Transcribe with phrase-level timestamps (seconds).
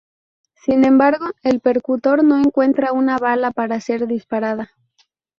[0.55, 4.71] Sin embargo, el percutor no encuentra una bala para ser disparada.